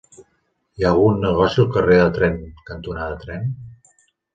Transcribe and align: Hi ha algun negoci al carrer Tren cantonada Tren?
Hi 0.79 0.87
ha 0.87 0.93
algun 0.93 1.21
negoci 1.27 1.63
al 1.65 1.69
carrer 1.77 2.01
Tren 2.19 2.43
cantonada 2.73 3.25
Tren? 3.25 3.51